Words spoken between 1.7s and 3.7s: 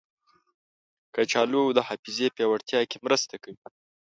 د حافظې پیاوړتیا کې مرسته کوي.